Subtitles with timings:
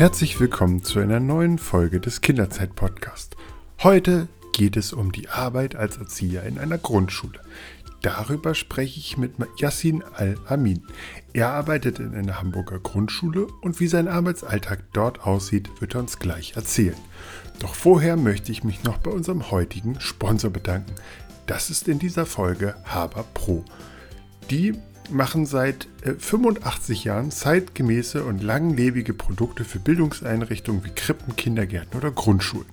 [0.00, 3.36] Herzlich willkommen zu einer neuen Folge des Kinderzeit-Podcast.
[3.82, 7.38] Heute geht es um die Arbeit als Erzieher in einer Grundschule.
[8.00, 10.84] Darüber spreche ich mit Yassin Al-Amin.
[11.34, 16.18] Er arbeitet in einer Hamburger Grundschule und wie sein Arbeitsalltag dort aussieht, wird er uns
[16.18, 16.96] gleich erzählen.
[17.58, 20.94] Doch vorher möchte ich mich noch bei unserem heutigen Sponsor bedanken.
[21.46, 23.66] Das ist in dieser Folge Haber Pro.
[24.50, 24.72] Die
[25.10, 25.88] machen seit
[26.18, 32.68] 85 äh, Jahren zeitgemäße und langlebige Produkte für Bildungseinrichtungen wie Krippen, Kindergärten oder Grundschulen.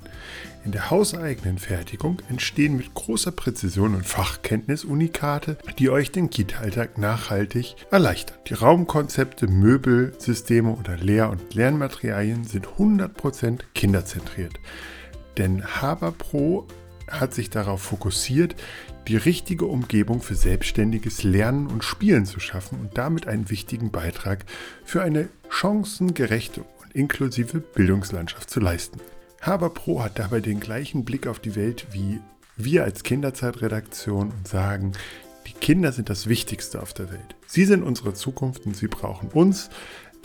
[0.66, 6.98] In der hauseigenen Fertigung entstehen mit großer Präzision und Fachkenntnis Unikate, die euch den Kita-Alltag
[6.98, 8.38] nachhaltig erleichtern.
[8.48, 14.60] Die Raumkonzepte, Möbel, Systeme oder Lehr- und Lernmaterialien sind 100% kinderzentriert.
[15.38, 16.68] Denn Haber Pro
[17.10, 18.56] hat sich darauf fokussiert,
[19.08, 24.46] die richtige Umgebung für selbstständiges Lernen und Spielen zu schaffen und damit einen wichtigen Beitrag
[24.84, 29.00] für eine chancengerechte und inklusive Bildungslandschaft zu leisten.
[29.42, 32.20] Haber Pro hat dabei den gleichen Blick auf die Welt wie
[32.58, 34.94] wir als Kinderzeitredaktion und sagen,
[35.46, 37.36] die Kinder sind das Wichtigste auf der Welt.
[37.46, 39.70] Sie sind unsere Zukunft und sie brauchen uns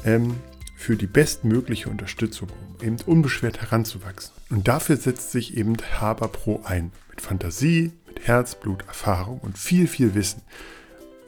[0.04, 0.34] ähm,
[0.74, 4.32] für die bestmögliche Unterstützung, um eben unbeschwert heranzuwachsen.
[4.50, 6.90] Und dafür setzt sich eben Haber Pro ein.
[7.10, 7.92] Mit Fantasie,
[8.24, 10.42] Herzblut, Erfahrung und viel, viel Wissen.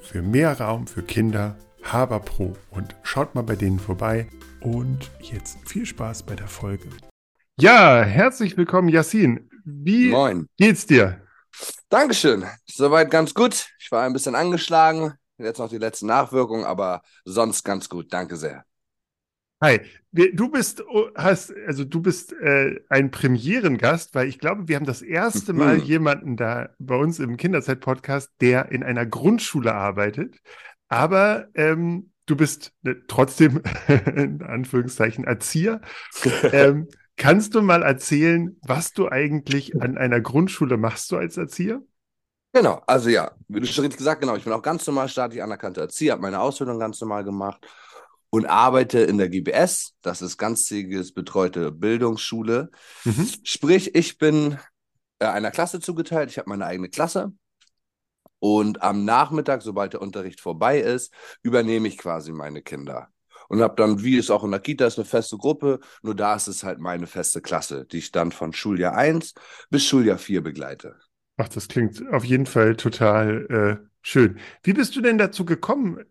[0.01, 2.57] Für mehr Raum für Kinder, Haber Pro.
[2.71, 4.29] Und schaut mal bei denen vorbei.
[4.61, 6.89] Und jetzt viel Spaß bei der Folge.
[7.59, 9.51] Ja, herzlich willkommen, Yassin.
[9.65, 10.47] Wie Moin.
[10.57, 11.21] geht's dir?
[11.89, 12.45] Dankeschön.
[12.67, 13.69] Soweit ganz gut.
[13.81, 15.15] Ich war ein bisschen angeschlagen.
[15.39, 18.13] Jetzt noch die letzten Nachwirkungen, aber sonst ganz gut.
[18.13, 18.65] Danke sehr.
[19.63, 19.81] Hi,
[20.13, 24.85] du bist oh, hast also du bist äh, ein Premierengast, weil ich glaube, wir haben
[24.85, 25.85] das erste Mal mhm.
[25.85, 30.41] jemanden da bei uns im Kinderzeit Podcast, der in einer Grundschule arbeitet,
[30.89, 33.63] aber ähm, du bist äh, trotzdem
[34.17, 35.81] in Anführungszeichen Erzieher.
[36.53, 41.81] ähm, kannst du mal erzählen, was du eigentlich an einer Grundschule machst du als Erzieher?
[42.53, 45.43] Genau, also ja, wie du schon richtig gesagt, genau, ich bin auch ganz normal staatlich
[45.43, 47.67] anerkannter Erzieher, habe meine Ausbildung ganz normal gemacht
[48.35, 52.69] und arbeite in der GBS, das ist ganztägiges betreute Bildungsschule.
[53.05, 53.29] Mhm.
[53.45, 54.59] Sprich, ich bin
[55.21, 57.33] äh, einer Klasse zugeteilt, ich habe meine eigene Klasse.
[58.41, 61.15] Und am Nachmittag, sobald der Unterricht vorbei ist,
[61.45, 63.07] übernehme ich quasi meine Kinder.
[63.49, 65.79] Und habe dann, wie es auch in der Kita ist, eine feste Gruppe.
[66.03, 69.35] Nur da ist es halt meine feste Klasse, die ich dann von Schuljahr 1
[69.71, 70.97] bis Schuljahr 4 begleite.
[71.37, 74.41] Ach, das klingt auf jeden Fall total äh, schön.
[74.65, 76.05] Wie bist du denn dazu gekommen,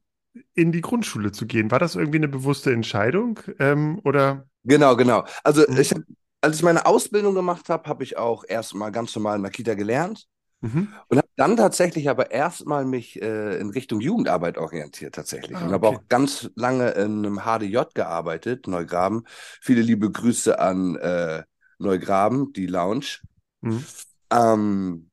[0.53, 1.71] in die Grundschule zu gehen.
[1.71, 4.47] War das irgendwie eine bewusste Entscheidung ähm, oder?
[4.63, 5.25] Genau, genau.
[5.43, 5.77] Also mhm.
[5.77, 6.01] ich hab,
[6.41, 9.75] als ich meine Ausbildung gemacht habe, habe ich auch erstmal ganz normal in der Kita
[9.75, 10.27] gelernt
[10.61, 10.89] mhm.
[11.07, 15.71] und habe dann tatsächlich aber erstmal mich äh, in Richtung Jugendarbeit orientiert tatsächlich ah, und
[15.71, 19.23] habe auch ganz lange in einem HDJ gearbeitet, Neugraben.
[19.61, 21.43] Viele liebe Grüße an äh,
[21.77, 23.19] Neugraben, die Lounge.
[23.61, 23.85] Mhm.
[24.31, 25.09] Ähm,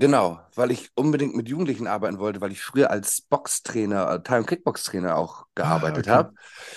[0.00, 4.44] Genau, weil ich unbedingt mit Jugendlichen arbeiten wollte, weil ich früher als Boxtrainer, äh, Time
[4.44, 6.28] Kickbox Trainer auch gearbeitet ah, okay.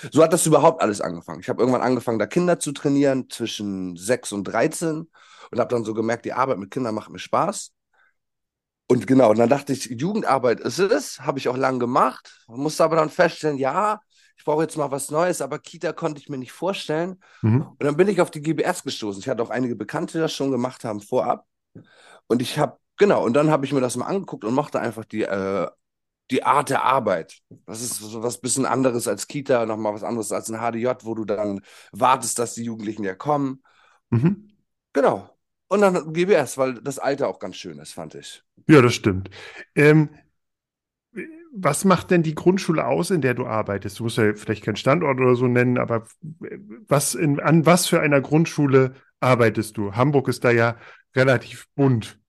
[0.02, 0.10] habe.
[0.10, 1.38] So hat das überhaupt alles angefangen.
[1.38, 5.08] Ich habe irgendwann angefangen, da Kinder zu trainieren zwischen 6 und 13
[5.52, 7.70] und habe dann so gemerkt, die Arbeit mit Kindern macht mir Spaß.
[8.88, 12.82] Und genau, und dann dachte ich, Jugendarbeit ist es, habe ich auch lange gemacht, musste
[12.82, 14.00] aber dann feststellen, ja,
[14.36, 17.22] ich brauche jetzt mal was Neues, aber Kita konnte ich mir nicht vorstellen.
[17.42, 17.68] Mhm.
[17.68, 19.20] Und dann bin ich auf die GBS gestoßen.
[19.20, 21.46] Ich hatte auch einige Bekannte, die das schon gemacht haben vorab.
[22.26, 25.04] Und ich habe Genau, und dann habe ich mir das mal angeguckt und mochte einfach
[25.04, 25.66] die, äh,
[26.30, 27.40] die Art der Arbeit.
[27.66, 31.16] Das ist so was bisschen anderes als Kita, nochmal was anderes als ein HDJ, wo
[31.16, 33.60] du dann wartest, dass die Jugendlichen ja kommen.
[34.10, 34.50] Mhm.
[34.92, 35.28] Genau.
[35.66, 38.44] Und dann GBS, weil das Alter auch ganz schön ist, fand ich.
[38.68, 39.30] Ja, das stimmt.
[39.74, 40.10] Ähm,
[41.52, 43.98] was macht denn die Grundschule aus, in der du arbeitest?
[43.98, 46.06] Du musst ja vielleicht keinen Standort oder so nennen, aber
[46.86, 49.96] was in, an was für einer Grundschule arbeitest du?
[49.96, 50.76] Hamburg ist da ja
[51.16, 52.21] relativ bunt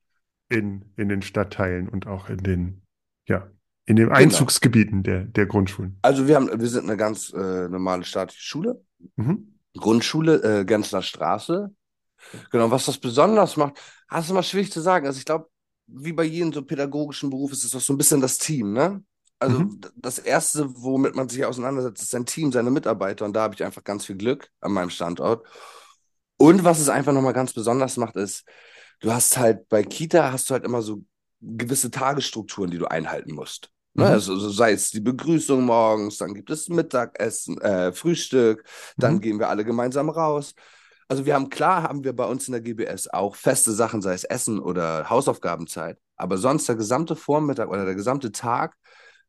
[0.54, 2.82] in, in den Stadtteilen und auch in den,
[3.28, 3.50] ja,
[3.86, 4.18] in den genau.
[4.18, 5.98] Einzugsgebieten der, der Grundschulen.
[6.02, 8.84] Also wir haben, wir sind eine ganz äh, normale staatliche Schule.
[9.16, 9.56] Mhm.
[9.76, 11.74] Grundschule, äh, Gänzler Straße.
[12.52, 13.78] Genau, was das besonders macht,
[14.10, 15.06] das ist immer schwierig zu sagen.
[15.06, 15.48] Also ich glaube,
[15.88, 19.04] wie bei jedem so pädagogischen Beruf ist es doch so ein bisschen das Team, ne?
[19.40, 19.82] Also mhm.
[19.98, 23.26] das Erste, womit man sich auseinandersetzt, ist sein Team, seine Mitarbeiter.
[23.26, 25.46] Und da habe ich einfach ganz viel Glück an meinem Standort.
[26.38, 28.46] Und was es einfach nochmal ganz besonders macht, ist,
[29.04, 31.04] du hast halt bei Kita hast du halt immer so
[31.42, 33.70] gewisse Tagesstrukturen, die du einhalten musst.
[33.94, 34.06] Ne?
[34.06, 34.12] Mhm.
[34.12, 38.64] Also, sei es die Begrüßung morgens, dann gibt es Mittagessen, äh, Frühstück,
[38.98, 39.22] dann mhm.
[39.22, 40.56] gehen wir alle gemeinsam raus.
[41.10, 44.14] Also wir haben klar, haben wir bei uns in der GBS auch feste Sachen, sei
[44.14, 46.00] es Essen oder Hausaufgabenzeit.
[46.16, 48.76] Aber sonst der gesamte Vormittag oder der gesamte Tag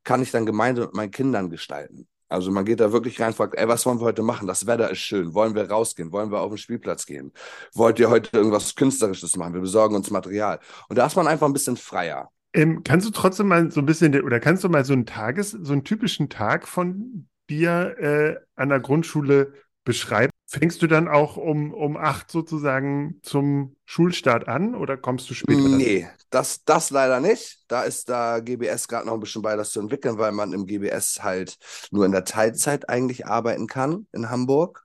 [0.05, 2.07] kann ich dann gemeinsam mit meinen Kindern gestalten.
[2.35, 4.47] Also man geht da wirklich rein, fragt, ey, was wollen wir heute machen?
[4.47, 5.33] Das Wetter ist schön.
[5.35, 6.13] Wollen wir rausgehen?
[6.13, 7.33] Wollen wir auf den Spielplatz gehen?
[7.73, 9.55] Wollt ihr heute irgendwas Künstlerisches machen?
[9.55, 10.59] Wir besorgen uns Material.
[10.89, 12.31] Und da ist man einfach ein bisschen freier.
[12.53, 15.53] Ähm, kannst du trotzdem mal so ein bisschen, oder kannst du mal so einen Tages,
[15.53, 19.55] so einen typischen Tag von dir äh, an der Grundschule
[19.85, 20.34] beschreiben?
[20.59, 25.69] Fängst du dann auch um, um acht sozusagen zum Schulstart an oder kommst du später?
[25.69, 27.65] Nee, das, das leider nicht.
[27.67, 30.67] Da ist da GBS gerade noch ein bisschen bei, das zu entwickeln, weil man im
[30.67, 31.59] GBS halt
[31.91, 34.85] nur in der Teilzeit eigentlich arbeiten kann in Hamburg.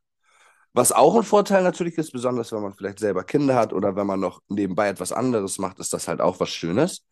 [0.73, 4.07] Was auch ein Vorteil natürlich ist, besonders wenn man vielleicht selber Kinder hat oder wenn
[4.07, 7.05] man noch nebenbei etwas anderes macht, ist das halt auch was Schönes.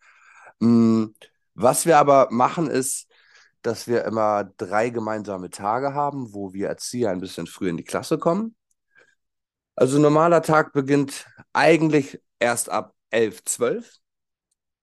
[0.60, 1.06] Mm,
[1.54, 3.07] was wir aber machen, ist,
[3.68, 7.84] dass wir immer drei gemeinsame Tage haben, wo wir Erzieher ein bisschen früh in die
[7.84, 8.56] Klasse kommen.
[9.76, 14.00] Also normaler Tag beginnt eigentlich erst ab 11, 12.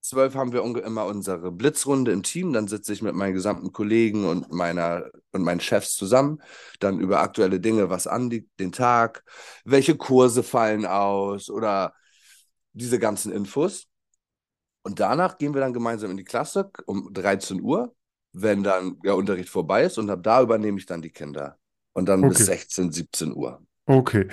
[0.03, 2.53] 12 haben wir immer unsere Blitzrunde im Team.
[2.53, 6.43] Dann sitze ich mit meinen gesamten Kollegen und meiner und meinen Chefs zusammen.
[6.79, 9.25] Dann über aktuelle Dinge, was anliegt, den Tag,
[9.65, 11.95] welche Kurse fallen aus oder
[12.75, 13.87] diese ganzen Infos.
[14.83, 17.95] Und danach gehen wir dann gemeinsam in die Klasse um 13 Uhr
[18.35, 21.57] wenn dann der Unterricht vorbei ist und ab da übernehme ich dann die Kinder.
[21.93, 22.31] Und dann okay.
[22.31, 23.63] bis 16, 17 Uhr.
[23.87, 24.29] Okay.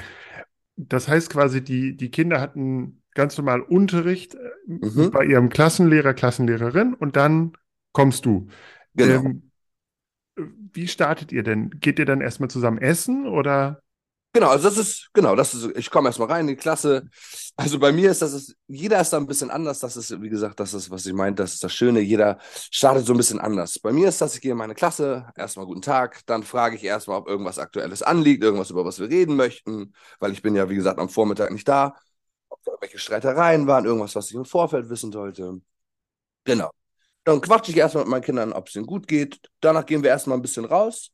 [0.76, 5.12] Das heißt quasi, die, die Kinder hatten ganz normal Unterricht äh, mhm.
[5.12, 7.54] bei ihrem Klassenlehrer, Klassenlehrerin und dann
[7.94, 8.48] kommst du.
[8.96, 9.24] Genau.
[9.24, 9.52] Ähm,
[10.36, 11.70] wie startet ihr denn?
[11.80, 13.84] Geht ihr dann erstmal zusammen essen oder?
[14.34, 17.10] Genau, also das ist, genau, das ist, ich komme erstmal rein in die Klasse.
[17.58, 19.80] Also bei mir ist das, ist, jeder ist da ein bisschen anders.
[19.80, 22.00] Das ist, wie gesagt, das ist, was ich meinte, das ist das Schöne.
[22.00, 22.40] Jeder
[22.72, 23.78] startet so ein bisschen anders.
[23.80, 26.84] Bei mir ist das, ich gehe in meine Klasse, erstmal guten Tag, dann frage ich
[26.86, 30.70] erstmal, ob irgendwas Aktuelles anliegt, irgendwas, über was wir reden möchten, weil ich bin ja,
[30.70, 31.98] wie gesagt, am Vormittag nicht da.
[32.48, 35.60] Ob da irgendwelche Streitereien waren, irgendwas, was ich im Vorfeld wissen sollte.
[36.46, 36.72] Genau.
[37.26, 39.40] Dann quatsche ich erstmal mit meinen Kindern, ob es ihnen gut geht.
[39.62, 41.12] Danach gehen wir erstmal ein bisschen raus,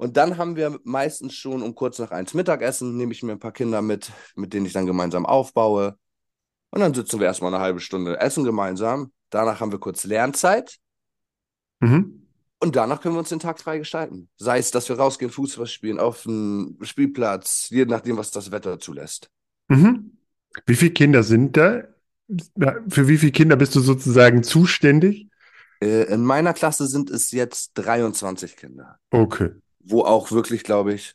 [0.00, 3.38] und dann haben wir meistens schon um kurz nach eins Mittagessen, nehme ich mir ein
[3.38, 5.94] paar Kinder mit, mit denen ich dann gemeinsam aufbaue.
[6.70, 9.12] Und dann sitzen wir erstmal eine halbe Stunde essen gemeinsam.
[9.28, 10.78] Danach haben wir kurz Lernzeit.
[11.80, 12.26] Mhm.
[12.60, 14.30] Und danach können wir uns den Tag frei gestalten.
[14.38, 18.80] Sei es, dass wir rausgehen, Fußball spielen, auf dem Spielplatz, je nachdem, was das Wetter
[18.80, 19.28] zulässt.
[19.68, 20.16] Mhm.
[20.64, 21.82] Wie viele Kinder sind da?
[22.88, 25.28] Für wie viele Kinder bist du sozusagen zuständig?
[25.82, 28.98] Äh, in meiner Klasse sind es jetzt 23 Kinder.
[29.10, 29.50] Okay
[29.80, 31.14] wo auch wirklich, glaube ich,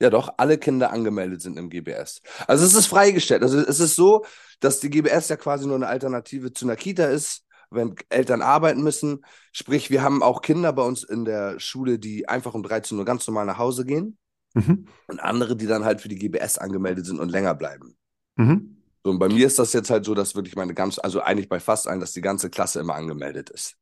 [0.00, 2.22] ja doch, alle Kinder angemeldet sind im GBS.
[2.46, 3.42] Also es ist freigestellt.
[3.42, 4.24] Also es ist so,
[4.60, 8.82] dass die GBS ja quasi nur eine Alternative zu einer Kita ist, wenn Eltern arbeiten
[8.82, 9.24] müssen.
[9.52, 13.04] Sprich, wir haben auch Kinder bei uns in der Schule, die einfach um 13 Uhr
[13.04, 14.16] ganz normal nach Hause gehen.
[14.54, 14.86] Mhm.
[15.06, 17.96] Und andere, die dann halt für die GBS angemeldet sind und länger bleiben.
[18.36, 18.78] Mhm.
[19.04, 21.48] So, und bei mir ist das jetzt halt so, dass wirklich meine ganze, also eigentlich
[21.48, 23.76] bei fast allen, dass die ganze Klasse immer angemeldet ist.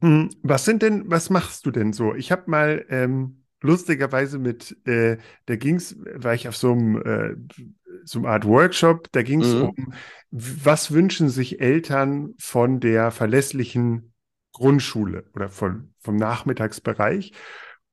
[0.00, 2.14] Hm, was sind denn, was machst du denn so?
[2.14, 7.36] Ich habe mal ähm lustigerweise mit, äh, da ging's, war ich auf so einem, äh,
[8.04, 9.62] so einem Art Workshop, da ging es mhm.
[9.62, 9.94] um,
[10.30, 14.12] was wünschen sich Eltern von der verlässlichen
[14.52, 17.32] Grundschule oder von, vom Nachmittagsbereich.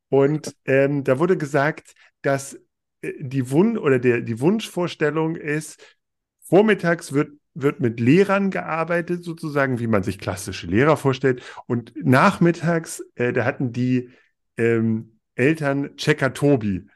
[0.09, 2.53] Und ähm, da wurde gesagt, dass
[3.01, 5.83] äh, die Wun oder der, die Wunschvorstellung ist,
[6.41, 11.41] vormittags wird wird mit Lehrern gearbeitet, sozusagen, wie man sich klassische Lehrer vorstellt.
[11.65, 14.09] Und nachmittags, äh, da hatten die
[14.57, 16.87] ähm, Eltern Checker Tobi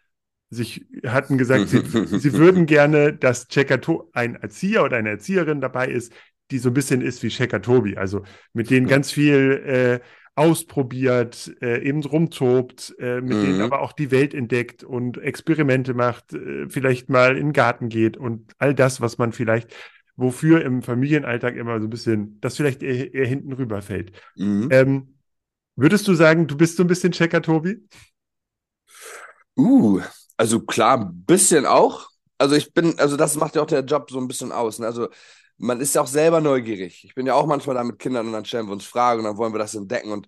[0.52, 1.82] sich hatten gesagt, sie,
[2.20, 3.80] sie würden gerne, dass Checker
[4.14, 6.14] ein Erzieher oder eine Erzieherin dabei ist,
[6.52, 10.06] die so ein bisschen ist wie Checker Tobi, also mit denen ganz viel äh,
[10.36, 13.42] ausprobiert, äh, eben rumtobt, äh, mit mhm.
[13.42, 17.90] denen aber auch die Welt entdeckt und Experimente macht, äh, vielleicht mal in den Garten
[17.90, 19.74] geht und all das, was man vielleicht,
[20.18, 24.12] wofür im Familienalltag immer so ein bisschen, das vielleicht eher, eher hinten rüberfällt.
[24.36, 24.68] Mhm.
[24.72, 25.14] Ähm,
[25.78, 27.80] würdest du sagen, du bist so ein bisschen Checker Tobi?
[29.58, 30.01] Uh,
[30.38, 32.10] also klar, ein bisschen auch.
[32.38, 34.79] Also ich bin, also das macht ja auch der Job so ein bisschen aus.
[34.79, 34.88] Ne?
[34.88, 35.10] Also
[35.58, 37.03] man ist ja auch selber neugierig.
[37.05, 39.25] Ich bin ja auch manchmal da mit Kindern und dann stellen wir uns Fragen und
[39.25, 40.27] dann wollen wir das entdecken und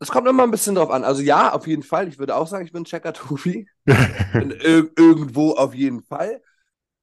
[0.00, 1.04] es kommt immer ein bisschen drauf an.
[1.04, 2.08] Also ja, auf jeden Fall.
[2.08, 3.68] Ich würde auch sagen, ich bin Checker-Tobi.
[3.86, 6.42] ir irgendwo auf jeden Fall.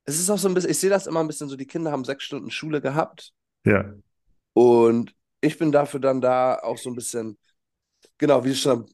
[0.03, 1.91] Es ist auch so ein bisschen, ich sehe das immer ein bisschen so, die Kinder
[1.91, 3.33] haben sechs Stunden Schule gehabt.
[3.65, 3.93] Ja.
[4.53, 7.37] Und ich bin dafür dann da auch so ein bisschen,
[8.17, 8.85] genau, wie schon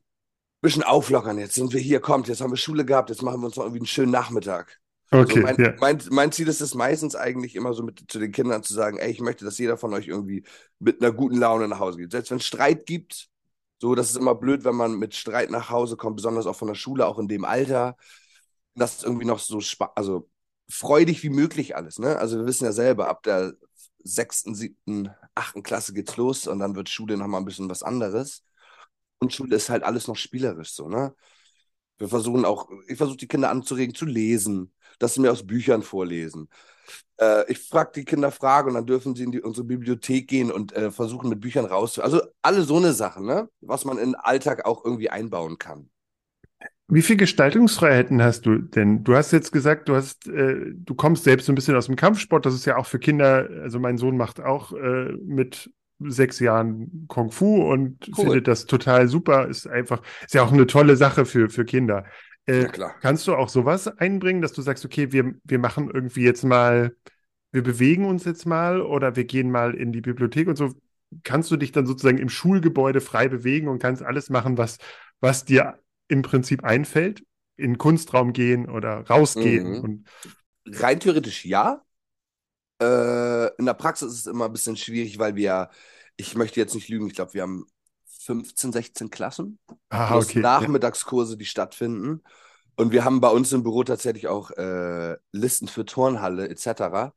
[0.68, 1.38] bisschen auflockern.
[1.38, 3.64] Jetzt sind wir hier, kommt, jetzt haben wir Schule gehabt, jetzt machen wir uns noch
[3.64, 4.80] irgendwie einen schönen Nachmittag.
[5.10, 5.20] Okay.
[5.20, 5.74] Also mein, ja.
[5.80, 8.98] mein, mein, Ziel ist es meistens eigentlich immer so mit zu den Kindern zu sagen,
[8.98, 10.44] ey, ich möchte, dass jeder von euch irgendwie
[10.80, 12.12] mit einer guten Laune nach Hause geht.
[12.12, 13.30] Selbst wenn es Streit gibt,
[13.80, 16.68] so, das ist immer blöd, wenn man mit Streit nach Hause kommt, besonders auch von
[16.68, 17.96] der Schule, auch in dem Alter.
[18.76, 19.62] Das ist irgendwie noch so,
[19.96, 20.30] also
[20.70, 22.18] freudig wie möglich alles, ne?
[22.18, 23.54] Also wir wissen ja selber, ab der
[24.04, 28.44] sechsten, siebten, achten Klasse geht's los und dann wird Schule nochmal ein bisschen was anderes.
[29.20, 31.14] Grundschule ist halt alles noch spielerisch so, ne?
[31.98, 35.82] Wir versuchen auch, ich versuche die Kinder anzuregen zu lesen, dass sie mir aus Büchern
[35.82, 36.48] vorlesen.
[37.20, 40.52] Äh, ich frage die Kinder Fragen und dann dürfen sie in die, unsere Bibliothek gehen
[40.52, 41.98] und äh, versuchen mit Büchern raus.
[41.98, 43.50] Also alle so eine Sachen, ne?
[43.62, 45.90] Was man in den Alltag auch irgendwie einbauen kann.
[46.90, 49.04] Wie viel Gestaltungsfreiheiten hast du denn?
[49.04, 51.98] Du hast jetzt gesagt, du hast, äh, du kommst selbst so ein bisschen aus dem
[51.98, 52.46] Kampfsport.
[52.46, 53.50] Das ist ja auch für Kinder.
[53.62, 58.26] Also mein Sohn macht auch äh, mit sechs Jahren Kung Fu und cool.
[58.26, 59.48] findet das total super.
[59.48, 62.06] Ist einfach, ist ja auch eine tolle Sache für für Kinder.
[62.46, 62.96] Äh, ja, klar.
[63.02, 66.96] Kannst du auch sowas einbringen, dass du sagst, okay, wir wir machen irgendwie jetzt mal,
[67.52, 70.74] wir bewegen uns jetzt mal oder wir gehen mal in die Bibliothek und so.
[71.24, 74.78] Kannst du dich dann sozusagen im Schulgebäude frei bewegen und kannst alles machen, was
[75.20, 77.24] was dir im Prinzip einfällt?
[77.56, 79.78] In den Kunstraum gehen oder rausgehen?
[79.78, 79.80] Mhm.
[79.80, 80.08] Und
[80.68, 81.82] Rein theoretisch ja.
[82.82, 85.70] Äh, in der Praxis ist es immer ein bisschen schwierig, weil wir,
[86.16, 87.66] ich möchte jetzt nicht lügen, ich glaube, wir haben
[88.06, 89.60] 15, 16 Klassen.
[89.90, 90.40] Ah, okay.
[90.40, 92.24] Nachmittagskurse, die stattfinden.
[92.76, 97.14] Und wir haben bei uns im Büro tatsächlich auch äh, Listen für Turnhalle etc.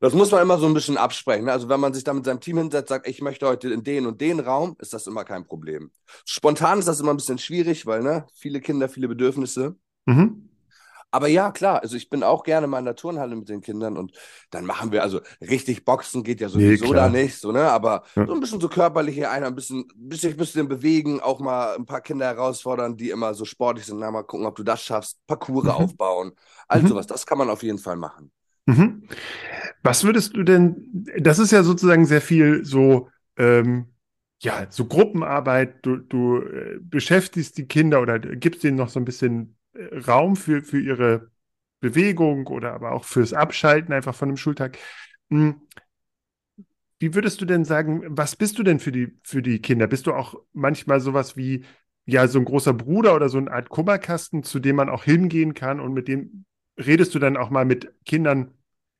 [0.00, 1.46] Das muss man immer so ein bisschen absprechen.
[1.46, 1.52] Ne?
[1.52, 4.06] Also wenn man sich da mit seinem Team hinsetzt, sagt, ich möchte heute in den
[4.06, 5.90] und den Raum, ist das immer kein Problem.
[6.24, 9.76] Spontan ist das immer ein bisschen schwierig, weil ne, viele Kinder, viele Bedürfnisse.
[10.06, 10.47] Mhm.
[11.10, 13.96] Aber ja, klar, also ich bin auch gerne mal in der Turnhalle mit den Kindern
[13.96, 14.12] und
[14.50, 17.70] dann machen wir, also richtig Boxen geht ja sowieso nee, da nicht, so, ne?
[17.70, 18.26] Aber ja.
[18.26, 22.02] so ein bisschen so körperliche Einheit, ein bisschen, bisschen, bisschen bewegen, auch mal ein paar
[22.02, 25.64] Kinder herausfordern, die immer so sportlich sind, na, mal gucken, ob du das schaffst, Parcours
[25.64, 25.70] mhm.
[25.70, 26.32] aufbauen,
[26.68, 26.88] all mhm.
[26.88, 28.30] sowas, das kann man auf jeden Fall machen.
[28.66, 29.08] Mhm.
[29.82, 33.86] Was würdest du denn, das ist ja sozusagen sehr viel so, ähm,
[34.40, 39.04] ja, so Gruppenarbeit, du, du äh, beschäftigst die Kinder oder gibst ihnen noch so ein
[39.04, 39.57] bisschen
[40.06, 41.30] Raum für, für ihre
[41.80, 44.78] Bewegung oder aber auch fürs Abschalten einfach von dem Schultag.
[45.30, 45.60] Hm.
[46.98, 49.86] Wie würdest du denn sagen, was bist du denn für die, für die Kinder?
[49.86, 51.64] Bist du auch manchmal sowas wie,
[52.06, 55.54] ja, so ein großer Bruder oder so eine Art Kummerkasten, zu dem man auch hingehen
[55.54, 56.44] kann und mit dem
[56.76, 58.52] redest du dann auch mal mit Kindern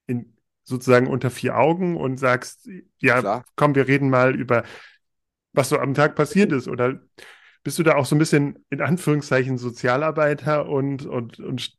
[0.07, 2.69] in, sozusagen unter vier Augen und sagst,
[2.99, 3.45] ja, Klar.
[3.57, 4.63] komm, wir reden mal über,
[5.53, 6.69] was so am Tag passiert ist?
[6.69, 7.01] Oder
[7.69, 11.75] bist du da auch so ein bisschen in Anführungszeichen Sozialarbeiter und, und, und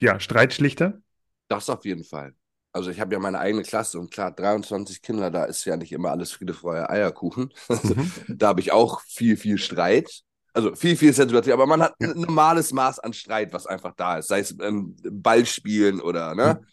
[0.00, 1.02] ja, Streitschlichter?
[1.48, 2.32] Das auf jeden Fall.
[2.72, 5.92] Also ich habe ja meine eigene Klasse und klar, 23 Kinder, da ist ja nicht
[5.92, 7.52] immer alles Friede, Freude, Eierkuchen.
[7.68, 8.10] Mhm.
[8.26, 10.22] da habe ich auch viel, viel Streit.
[10.54, 14.16] Also viel, viel Sensibilität, aber man hat ein normales Maß an Streit, was einfach da
[14.16, 14.28] ist.
[14.28, 16.58] Sei es ähm, Ballspielen oder ne?
[16.58, 16.66] Mhm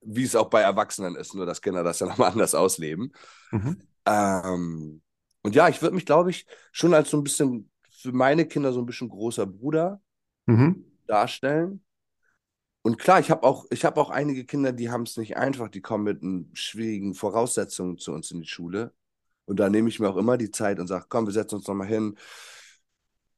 [0.00, 3.12] wie es auch bei Erwachsenen ist, nur dass Kinder das ja nochmal anders ausleben.
[3.50, 3.82] Mhm.
[4.06, 5.02] Ähm,
[5.42, 8.72] und ja, ich würde mich, glaube ich, schon als so ein bisschen für meine Kinder
[8.72, 10.00] so ein bisschen großer Bruder
[10.46, 10.84] mhm.
[11.06, 11.82] darstellen.
[12.82, 15.68] Und klar, ich habe auch, ich habe auch einige Kinder, die haben es nicht einfach,
[15.68, 18.94] die kommen mit schwierigen Voraussetzungen zu uns in die Schule.
[19.46, 21.66] Und da nehme ich mir auch immer die Zeit und sage, komm, wir setzen uns
[21.66, 22.16] nochmal hin.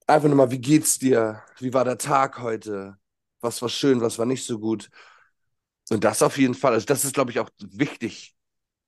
[0.07, 1.43] Einfach nochmal, wie geht's dir?
[1.59, 2.99] Wie war der Tag heute?
[3.41, 4.91] Was war schön, was war nicht so gut?
[5.89, 6.75] Und das auf jeden Fall.
[6.75, 8.37] Also das ist, glaube ich, auch wichtig.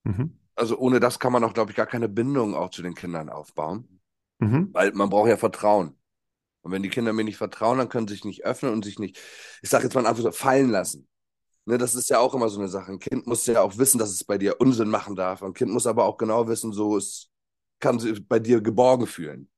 [0.04, 0.38] Mhm.
[0.54, 3.30] Also ohne das kann man auch, glaube ich, gar keine Bindung auch zu den Kindern
[3.30, 4.01] aufbauen.
[4.42, 4.70] Mhm.
[4.72, 5.96] Weil man braucht ja Vertrauen.
[6.62, 8.98] Und wenn die Kinder mir nicht vertrauen, dann können sie sich nicht öffnen und sich
[8.98, 9.18] nicht,
[9.62, 11.08] ich sage jetzt mal einfach so, fallen lassen.
[11.64, 12.90] Ne, das ist ja auch immer so eine Sache.
[12.90, 15.42] Ein Kind muss ja auch wissen, dass es bei dir Unsinn machen darf.
[15.44, 17.30] Ein Kind muss aber auch genau wissen, so es
[17.78, 19.48] kann sich bei dir geborgen fühlen.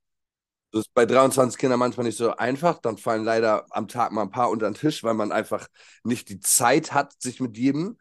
[0.71, 2.79] Das ist bei 23 Kindern manchmal nicht so einfach.
[2.79, 5.67] Dann fallen leider am Tag mal ein paar unter den Tisch, weil man einfach
[6.03, 7.99] nicht die Zeit hat, sich mit jedem.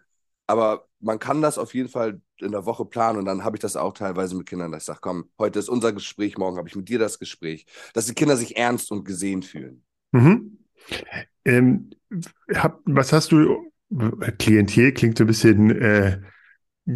[0.47, 3.61] Aber man kann das auf jeden Fall in der Woche planen und dann habe ich
[3.61, 6.67] das auch teilweise mit Kindern, dass ich sage, komm, heute ist unser Gespräch, morgen habe
[6.67, 9.83] ich mit dir das Gespräch, dass die Kinder sich ernst und gesehen fühlen.
[10.11, 10.59] Mhm.
[11.45, 11.89] Ähm,
[12.53, 13.71] hab, was hast du,
[14.39, 16.19] Klientel klingt so ein bisschen äh,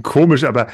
[0.03, 0.67] Komisch, aber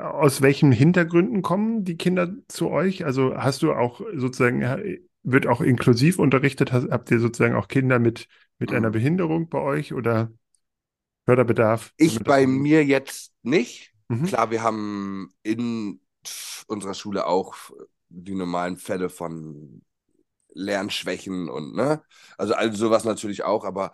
[0.00, 3.04] aus welchen Hintergründen kommen die Kinder zu euch?
[3.04, 4.62] Also hast du auch sozusagen,
[5.24, 6.72] wird auch inklusiv unterrichtet?
[6.72, 8.28] Habt ihr sozusagen auch Kinder mit,
[8.60, 8.92] mit einer mhm.
[8.92, 10.30] Behinderung bei euch oder
[11.26, 11.92] Förderbedarf?
[11.96, 13.92] Ich bei mir jetzt nicht.
[14.08, 14.26] Mhm.
[14.26, 16.00] Klar, wir haben in
[16.68, 17.54] unserer Schule auch
[18.08, 19.82] die normalen Fälle von
[20.54, 22.02] Lernschwächen und, ne?
[22.38, 23.92] Also, also sowas natürlich auch, aber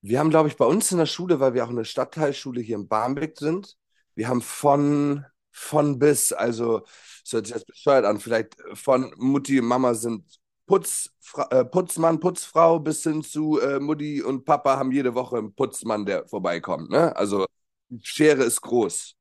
[0.00, 2.76] wir haben, glaube ich, bei uns in der Schule, weil wir auch eine Stadtteilschule hier
[2.76, 3.76] in Barmbek sind,
[4.14, 6.80] wir haben von, von bis, also,
[7.22, 10.24] das hört sich jetzt bescheuert an, vielleicht von Mutti und Mama sind
[10.68, 11.10] Putz,
[11.50, 16.06] äh, Putzmann, Putzfrau bis hin zu äh, Mutti und Papa haben jede Woche einen Putzmann,
[16.06, 16.90] der vorbeikommt.
[16.90, 17.16] Ne?
[17.16, 17.46] Also
[17.88, 19.14] die Schere ist groß.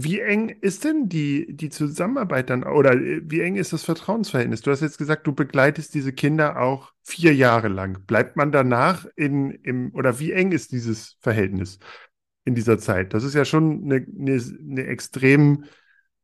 [0.00, 4.60] Wie eng ist denn die, die Zusammenarbeit dann oder äh, wie eng ist das Vertrauensverhältnis?
[4.60, 8.04] Du hast jetzt gesagt, du begleitest diese Kinder auch vier Jahre lang.
[8.06, 11.80] Bleibt man danach in, im, oder wie eng ist dieses Verhältnis
[12.44, 13.12] in dieser Zeit?
[13.12, 15.64] Das ist ja schon eine, eine, eine extrem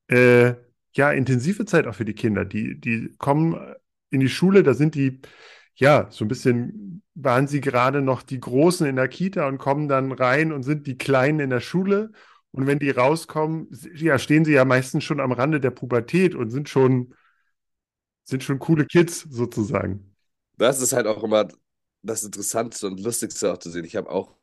[0.06, 0.54] äh,
[0.92, 2.44] ja, intensive Zeit auch für die Kinder.
[2.44, 3.58] Die, die kommen
[4.10, 5.20] in die Schule, da sind die,
[5.74, 9.88] ja, so ein bisschen waren sie gerade noch die Großen in der Kita und kommen
[9.88, 12.12] dann rein und sind die Kleinen in der Schule.
[12.50, 16.50] Und wenn die rauskommen, ja, stehen sie ja meistens schon am Rande der Pubertät und
[16.50, 17.14] sind schon,
[18.24, 20.14] sind schon coole Kids sozusagen.
[20.56, 21.48] Das ist halt auch immer
[22.02, 23.84] das Interessanteste und Lustigste auch zu sehen.
[23.84, 24.36] Ich habe auch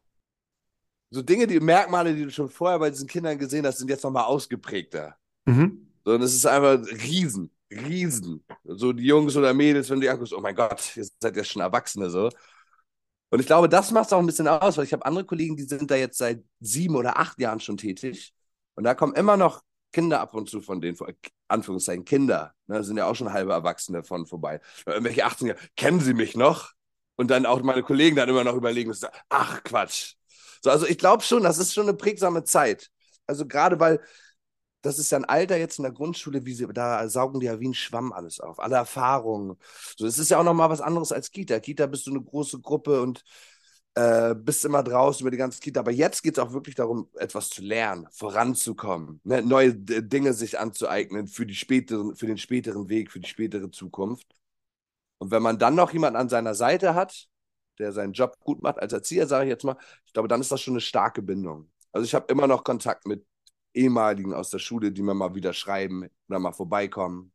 [1.10, 4.03] so Dinge, die Merkmale, die du schon vorher bei diesen Kindern gesehen hast, sind jetzt
[4.03, 5.18] nochmal ausgeprägter.
[5.46, 5.88] Mhm.
[6.06, 8.43] So, und es ist einfach riesen, riesen.
[8.63, 11.43] So die Jungs oder Mädels, wenn du die anguckst, oh mein Gott, ihr seid ja
[11.43, 12.29] schon Erwachsene so.
[13.29, 15.55] Und ich glaube, das macht es auch ein bisschen aus, weil ich habe andere Kollegen,
[15.55, 18.33] die sind da jetzt seit sieben oder acht Jahren schon tätig.
[18.75, 19.61] Und da kommen immer noch
[19.93, 20.97] Kinder ab und zu von denen,
[21.47, 24.59] Anführungszeichen Kinder, ne, sind ja auch schon halbe Erwachsene von vorbei.
[24.85, 26.71] Irgendwelche 18 Jahre, kennen sie mich noch?
[27.15, 28.93] Und dann auch meine Kollegen dann immer noch überlegen,
[29.29, 30.15] ach Quatsch.
[30.63, 32.89] So, also ich glaube schon, das ist schon eine prägsame Zeit.
[33.27, 34.01] Also gerade weil
[34.81, 37.59] das ist ja ein Alter jetzt in der Grundschule, wie sie, da saugen die ja
[37.59, 39.57] wie ein Schwamm alles auf, alle Erfahrungen.
[39.97, 41.59] So, das ist ja auch nochmal was anderes als Kita.
[41.59, 43.23] Kita bist du eine große Gruppe und
[43.95, 45.81] äh, bist immer draußen über die ganze Kita.
[45.81, 49.41] Aber jetzt geht es auch wirklich darum, etwas zu lernen, voranzukommen, ne?
[49.41, 54.27] neue Dinge sich anzueignen für, die späteren, für den späteren Weg, für die spätere Zukunft.
[55.19, 57.27] Und wenn man dann noch jemanden an seiner Seite hat,
[57.79, 60.51] der seinen Job gut macht als Erzieher, sage ich jetzt mal, ich glaube, dann ist
[60.51, 61.69] das schon eine starke Bindung.
[61.91, 63.25] Also ich habe immer noch Kontakt mit
[63.73, 67.31] ehemaligen aus der Schule, die mir mal wieder schreiben oder mal vorbeikommen.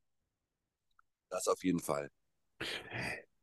[1.31, 2.11] Das auf jeden Fall.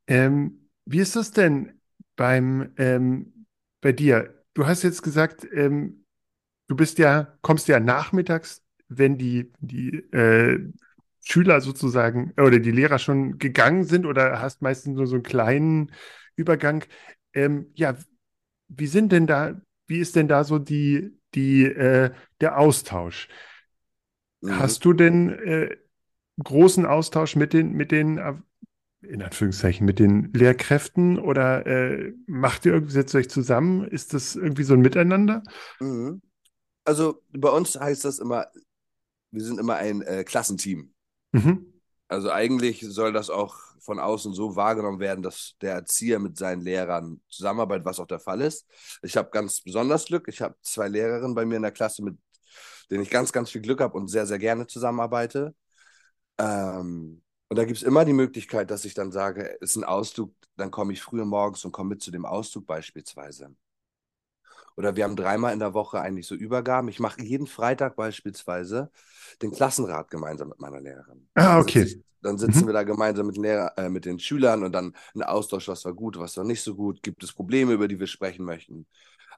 [0.08, 1.80] Ähm, wie ist das denn
[2.16, 3.46] beim ähm,
[3.82, 4.44] bei dir?
[4.54, 6.06] Du hast jetzt gesagt, ähm,
[6.68, 10.60] du bist ja, kommst ja nachmittags, wenn die, die äh,
[11.24, 15.92] Schüler sozusagen oder die Lehrer schon gegangen sind oder hast meistens nur so einen kleinen
[16.36, 16.84] Übergang.
[17.34, 17.96] Ähm, ja,
[18.68, 23.28] wie sind denn da, wie ist denn da so die, die, äh, der Austausch.
[24.42, 24.60] Mhm.
[24.60, 25.76] Hast du denn äh,
[26.42, 28.36] großen Austausch mit den, mit den, äh,
[29.02, 33.88] in Anführungszeichen, mit den Lehrkräften oder äh, macht ihr irgendwie, setzt euch zusammen?
[33.88, 35.44] Ist das irgendwie so ein Miteinander?
[35.80, 36.22] Mhm.
[36.86, 38.48] Also bei uns heißt das immer,
[39.32, 40.94] wir sind immer ein äh, Klassenteam.
[41.32, 41.73] Mhm.
[42.14, 46.62] Also eigentlich soll das auch von außen so wahrgenommen werden, dass der Erzieher mit seinen
[46.62, 48.66] Lehrern zusammenarbeitet, was auch der Fall ist.
[49.02, 50.28] Ich habe ganz besonders Glück.
[50.28, 52.18] Ich habe zwei Lehrerinnen bei mir in der Klasse, mit
[52.90, 55.56] denen ich ganz, ganz viel Glück habe und sehr, sehr gerne zusammenarbeite.
[56.38, 59.84] Ähm, und da gibt es immer die Möglichkeit, dass ich dann sage, es ist ein
[59.84, 63.56] Ausdruck, dann komme ich früh morgens und komme mit zu dem Ausdruck beispielsweise.
[64.76, 66.90] Oder wir haben dreimal in der Woche eigentlich so Übergaben.
[66.90, 68.92] Ich mache jeden Freitag beispielsweise
[69.42, 71.28] den Klassenrat gemeinsam mit meiner Lehrerin.
[71.36, 72.02] Ah, okay.
[72.22, 72.68] Dann sitzen mhm.
[72.68, 75.94] wir da gemeinsam mit, Lehrer, äh, mit den Schülern und dann ein Austausch, was war
[75.94, 77.04] gut, was war nicht so gut.
[77.04, 78.88] Gibt es Probleme, über die wir sprechen möchten?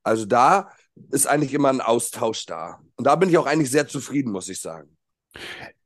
[0.03, 0.69] Also da
[1.09, 2.79] ist eigentlich immer ein Austausch da.
[2.95, 4.95] Und da bin ich auch eigentlich sehr zufrieden, muss ich sagen.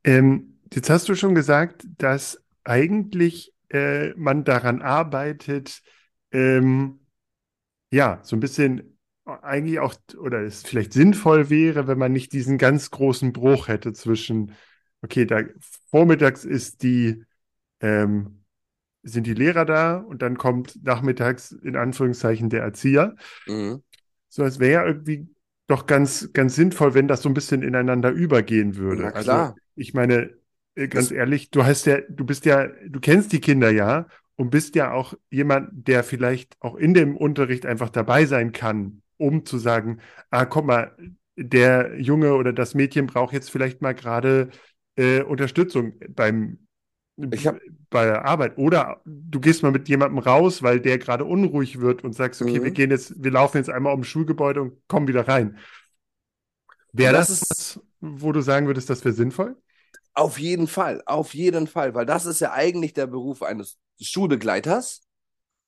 [0.04, 5.82] Ähm, jetzt hast du schon gesagt, dass eigentlich äh, man daran arbeitet,
[6.32, 7.00] ähm,
[7.92, 8.99] ja, so ein bisschen
[9.42, 13.94] eigentlich auch, oder es vielleicht sinnvoll wäre, wenn man nicht diesen ganz großen Bruch hätte
[13.94, 14.54] zwischen,
[15.02, 15.44] okay, da
[15.90, 17.24] vormittags ist die,
[17.82, 18.44] ähm,
[19.04, 23.16] sind die Lehrer da und dann kommt nachmittags in Anführungszeichen der Erzieher.
[23.48, 23.82] Mhm.
[24.28, 25.28] So, es wäre ja irgendwie
[25.68, 29.04] doch ganz, ganz sinnvoll, wenn das so ein bisschen ineinander übergehen würde.
[29.04, 29.40] Na klar.
[29.40, 30.32] Also, ich meine,
[30.76, 34.08] äh, ganz das ehrlich, du hast ja, du bist ja, du kennst die Kinder ja
[34.36, 39.02] und bist ja auch jemand, der vielleicht auch in dem Unterricht einfach dabei sein kann
[39.20, 40.00] um zu sagen,
[40.32, 40.96] ah, guck mal,
[41.36, 44.50] der Junge oder das Mädchen braucht jetzt vielleicht mal gerade
[44.96, 46.60] äh, Unterstützung beim
[47.46, 48.58] hab, bei der Arbeit.
[48.58, 52.60] Oder du gehst mal mit jemandem raus, weil der gerade unruhig wird und sagst, okay,
[52.60, 52.64] mhm.
[52.64, 55.58] wir gehen jetzt, wir laufen jetzt einmal ums Schulgebäude und kommen wieder rein.
[56.92, 59.56] Wäre das, das was, wo du sagen würdest, das wäre sinnvoll?
[60.14, 65.02] Auf jeden Fall, auf jeden Fall, weil das ist ja eigentlich der Beruf eines Schulbegleiters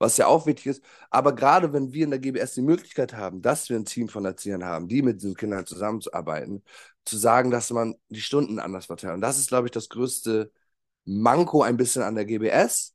[0.02, 0.84] was ja auch wichtig ist.
[1.10, 4.26] Aber gerade wenn wir in der GBS die Möglichkeit haben, dass wir ein Team von
[4.26, 6.64] Erziehern haben, die mit diesen Kindern zusammenzuarbeiten,
[7.06, 9.16] zu sagen, dass man die Stunden anders verteilt.
[9.16, 10.52] Und das ist, glaube ich, das größte
[11.06, 12.94] Manko ein bisschen an der GBS.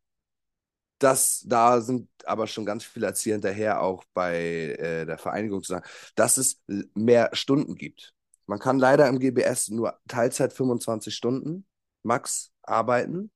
[0.99, 4.37] Das, da sind aber schon ganz viele Erzieher hinterher, auch bei
[4.79, 6.62] äh, der Vereinigung zu sagen, dass es
[6.95, 8.14] mehr Stunden gibt.
[8.47, 11.66] Man kann leider im GBS nur Teilzeit 25 Stunden
[12.03, 13.31] max arbeiten.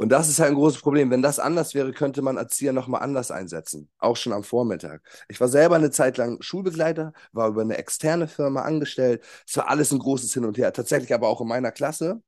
[0.00, 1.10] Und das ist halt ein großes Problem.
[1.10, 3.90] Wenn das anders wäre, könnte man Erzieher nochmal anders einsetzen.
[3.98, 5.02] Auch schon am Vormittag.
[5.28, 9.22] Ich war selber eine Zeit lang Schulbegleiter, war über eine externe Firma angestellt.
[9.46, 10.72] Es war alles ein großes Hin und Her.
[10.72, 12.22] Tatsächlich aber auch in meiner Klasse,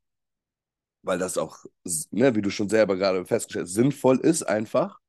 [1.02, 1.64] weil das auch,
[2.10, 5.00] ne, wie du schon selber gerade festgestellt hast, sinnvoll ist einfach.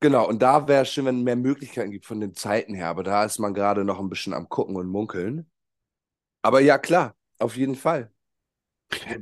[0.00, 2.88] Genau, und da wäre es schön, wenn es mehr Möglichkeiten gibt von den Zeiten her.
[2.88, 5.50] Aber da ist man gerade noch ein bisschen am Gucken und Munkeln.
[6.42, 8.12] Aber ja, klar, auf jeden Fall.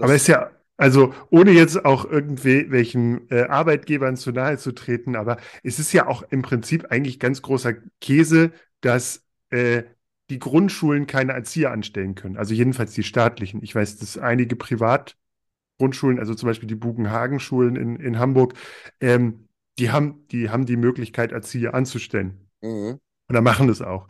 [0.01, 5.37] Aber ist ja, also ohne jetzt auch irgendwelchen äh, Arbeitgebern zu nahe zu treten, aber
[5.63, 9.85] es ist ja auch im Prinzip eigentlich ganz großer Käse, dass äh,
[10.31, 12.37] die Grundschulen keine Erzieher anstellen können.
[12.37, 13.63] Also jedenfalls die staatlichen.
[13.63, 18.55] Ich weiß, dass einige Privatgrundschulen, also zum Beispiel die Bugenhagen-Schulen in, in Hamburg,
[19.01, 22.49] ähm, die haben, die haben die Möglichkeit, Erzieher anzustellen.
[22.63, 23.01] Mhm.
[23.29, 24.07] Und machen das auch.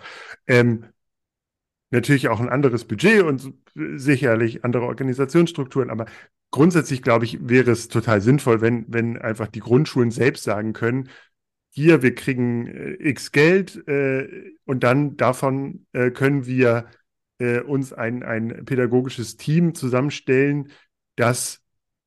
[0.46, 0.87] Ähm,
[1.90, 6.07] natürlich auch ein anderes Budget und sicherlich andere Organisationsstrukturen, aber
[6.55, 11.11] grundsätzlich glaube ich, wäre es total sinnvoll, wenn, wenn einfach die Grundschulen selbst sagen können,
[11.71, 16.87] hier, wir kriegen äh, x Geld äh, und dann davon äh, können wir
[17.38, 20.71] äh, uns ein, ein pädagogisches Team zusammenstellen,
[21.17, 21.61] das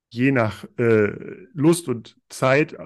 [0.07, 1.11] je nach äh,
[1.51, 2.77] Lust und Zeit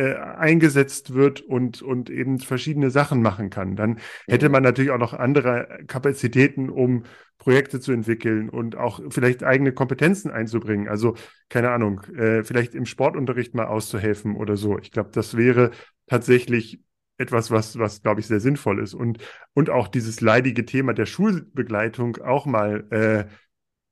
[0.00, 3.76] äh, eingesetzt wird und, und eben verschiedene Sachen machen kann.
[3.76, 7.02] Dann hätte man natürlich auch noch andere Kapazitäten, um
[7.36, 10.88] Projekte zu entwickeln und auch vielleicht eigene Kompetenzen einzubringen.
[10.88, 11.16] Also,
[11.50, 14.78] keine Ahnung, äh, vielleicht im Sportunterricht mal auszuhelfen oder so.
[14.78, 15.70] Ich glaube, das wäre
[16.06, 16.80] tatsächlich
[17.18, 18.94] etwas, was, was glaube ich, sehr sinnvoll ist.
[18.94, 19.18] Und,
[19.52, 23.30] und auch dieses leidige Thema der Schulbegleitung auch mal äh,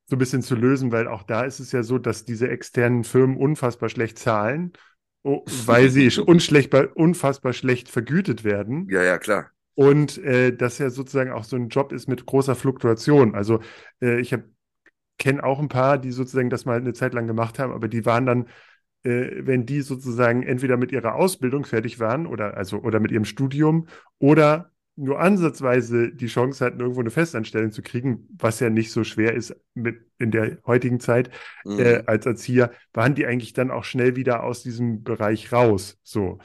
[0.06, 3.04] so ein bisschen zu lösen, weil auch da ist es ja so, dass diese externen
[3.04, 4.72] Firmen unfassbar schlecht zahlen
[5.22, 8.88] Oh, weil sie unfassbar schlecht vergütet werden.
[8.90, 9.50] Ja, ja, klar.
[9.74, 13.35] Und äh, das ja sozusagen auch so ein Job ist mit großer Fluktuation.
[13.35, 13.61] Also
[14.00, 14.35] äh, ich
[15.18, 18.07] kenne auch ein paar, die sozusagen das mal eine Zeit lang gemacht haben, aber die
[18.07, 18.46] waren dann,
[19.02, 23.24] äh, wenn die sozusagen entweder mit ihrer Ausbildung fertig waren oder also oder mit ihrem
[23.24, 23.87] Studium
[24.18, 29.04] oder nur ansatzweise die Chance hatten, irgendwo eine Festanstellung zu kriegen, was ja nicht so
[29.04, 31.30] schwer ist mit in der heutigen Zeit
[31.64, 31.78] mhm.
[31.78, 35.98] äh, als Erzieher, waren die eigentlich dann auch schnell wieder aus diesem Bereich raus.
[36.02, 36.38] So.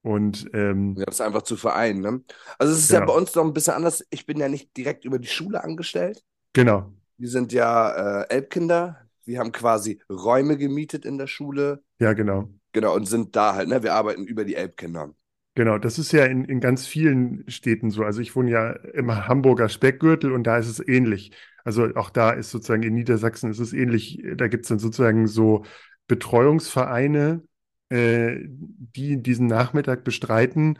[0.00, 2.00] Und ähm, ja, das ist einfach zu vereinen.
[2.00, 2.24] Ne?
[2.58, 3.00] Also es ist genau.
[3.00, 4.02] ja bei uns noch ein bisschen anders.
[4.08, 6.22] Ich bin ja nicht direkt über die Schule angestellt.
[6.54, 6.90] Genau.
[7.18, 8.96] Wir sind ja äh, Elbkinder.
[9.26, 11.82] Wir haben quasi Räume gemietet in der Schule.
[11.98, 12.48] Ja, genau.
[12.72, 13.82] Genau, und sind da halt, ne?
[13.82, 15.12] Wir arbeiten über die Elbkinder.
[15.56, 18.04] Genau, das ist ja in, in ganz vielen Städten so.
[18.04, 21.32] Also ich wohne ja im Hamburger Speckgürtel und da ist es ähnlich.
[21.64, 24.22] Also auch da ist sozusagen in Niedersachsen ist es ähnlich.
[24.36, 25.64] Da gibt es dann sozusagen so
[26.06, 27.42] Betreuungsvereine,
[27.90, 30.78] äh, die diesen Nachmittag bestreiten,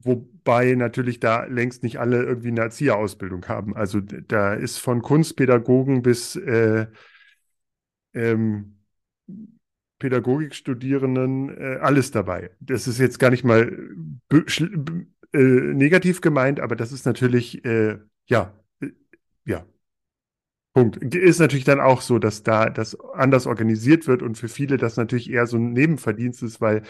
[0.00, 3.76] wobei natürlich da längst nicht alle irgendwie eine Erzieherausbildung haben.
[3.76, 6.86] Also da ist von Kunstpädagogen bis äh,
[8.14, 8.76] ähm,
[10.00, 12.50] Pädagogikstudierenden äh, alles dabei.
[12.58, 13.70] Das ist jetzt gar nicht mal
[15.32, 18.88] äh, negativ gemeint, aber das ist natürlich, äh, ja, äh,
[19.44, 19.64] ja.
[20.72, 20.96] Punkt.
[21.14, 24.96] Ist natürlich dann auch so, dass da das anders organisiert wird und für viele das
[24.96, 26.82] natürlich eher so ein Nebenverdienst ist, weil,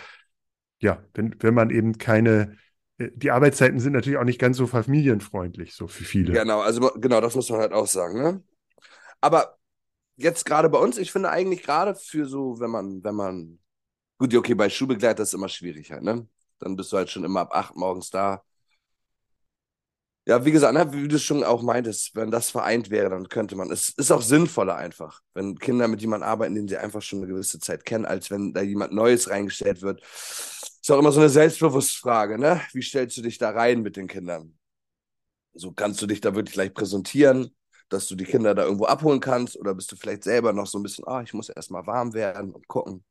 [0.81, 2.57] ja, wenn, wenn man eben keine,
[2.99, 6.33] äh, die Arbeitszeiten sind natürlich auch nicht ganz so familienfreundlich, so für viele.
[6.33, 8.43] Genau, also genau, das muss man halt auch sagen, ne?
[9.21, 9.60] Aber
[10.23, 13.59] jetzt gerade bei uns, ich finde eigentlich gerade für so, wenn man, wenn man,
[14.19, 16.29] gut, okay, bei Schulbegleiter ist immer schwierig halt, ne?
[16.61, 18.43] Dann bist du halt schon immer ab acht morgens da.
[20.27, 23.57] Ja, wie gesagt, ne, wie du schon auch meintest, wenn das vereint wäre, dann könnte
[23.57, 23.71] man.
[23.71, 27.29] Es ist auch sinnvoller einfach, wenn Kinder mit jemandem arbeiten, den sie einfach schon eine
[27.29, 30.03] gewisse Zeit kennen, als wenn da jemand Neues reingestellt wird.
[30.03, 32.61] Ist auch immer so eine Selbstbewusstsfrage, ne?
[32.73, 34.57] Wie stellst du dich da rein mit den Kindern?
[35.55, 37.51] So kannst du dich da wirklich gleich präsentieren
[37.93, 40.79] dass du die Kinder da irgendwo abholen kannst oder bist du vielleicht selber noch so
[40.79, 43.05] ein bisschen, ah, ich muss erstmal warm werden und gucken.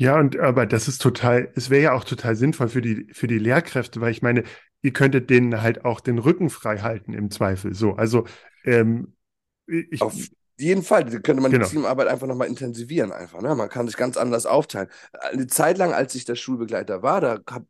[0.00, 3.26] Ja, und aber das ist total, es wäre ja auch total sinnvoll für die, für
[3.26, 4.44] die Lehrkräfte, weil ich meine,
[4.82, 7.74] ihr könntet denen halt auch den Rücken frei halten im Zweifel.
[7.74, 8.24] So, also
[8.64, 9.14] ähm,
[9.66, 10.14] ich, Auf
[10.58, 11.64] jeden Fall, da könnte man genau.
[11.64, 13.42] die Teamarbeit einfach nochmal intensivieren, einfach.
[13.42, 13.54] Ne?
[13.54, 14.88] Man kann sich ganz anders aufteilen.
[15.12, 17.66] Eine Zeit lang, als ich der Schulbegleiter war, da habe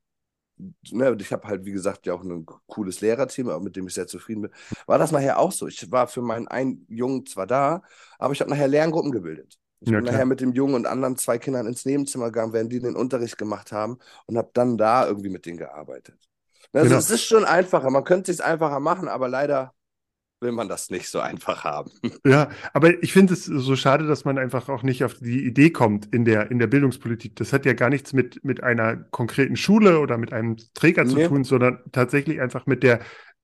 [0.91, 4.07] ne, ich habe halt, wie gesagt, ja auch ein cooles Lehrerteam, mit dem ich sehr
[4.07, 4.51] zufrieden bin.
[4.87, 5.67] War das nachher auch so?
[5.67, 7.83] Ich war für meinen einen Jungen zwar da,
[8.19, 9.59] aber ich habe nachher Lerngruppen gebildet.
[9.81, 10.13] Ich ja, bin klar.
[10.13, 13.39] nachher mit dem Jungen und anderen zwei Kindern ins Nebenzimmer gegangen, während die den Unterricht
[13.39, 16.19] gemacht haben und habe dann da irgendwie mit denen gearbeitet.
[16.73, 16.99] Also genau.
[16.99, 17.91] es ist schon einfacher.
[17.91, 19.75] Man könnte es einfacher machen, aber leider
[20.41, 21.91] will man das nicht so einfach haben.
[22.27, 25.71] Ja, aber ich finde es so schade, dass man einfach auch nicht auf die Idee
[25.71, 27.37] kommt in der, in der Bildungspolitik.
[27.37, 31.11] Das hat ja gar nichts mit, mit einer konkreten Schule oder mit einem Träger nee.
[31.11, 33.01] zu tun, sondern tatsächlich einfach mit der,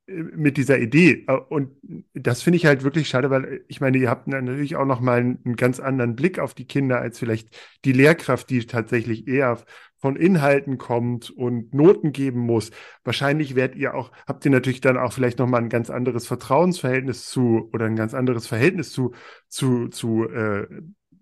[0.06, 1.26] mit dieser Idee.
[1.48, 1.70] Und
[2.12, 5.20] das finde ich halt wirklich schade, weil ich meine, ihr habt natürlich auch noch mal
[5.20, 7.48] einen ganz anderen Blick auf die Kinder als vielleicht
[7.84, 9.58] die Lehrkraft, die tatsächlich eher
[10.04, 12.70] von Inhalten kommt und Noten geben muss.
[13.04, 17.30] Wahrscheinlich werdet ihr auch, habt ihr natürlich dann auch vielleicht nochmal ein ganz anderes Vertrauensverhältnis
[17.30, 19.12] zu oder ein ganz anderes Verhältnis zu,
[19.48, 20.66] zu, zu, äh,